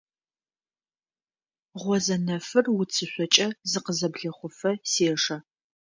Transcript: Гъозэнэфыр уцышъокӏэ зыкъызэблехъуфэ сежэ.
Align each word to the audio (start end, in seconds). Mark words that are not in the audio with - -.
Гъозэнэфыр 1.81 2.65
уцышъокӏэ 2.79 3.47
зыкъызэблехъуфэ 3.69 4.71
сежэ. 4.91 5.37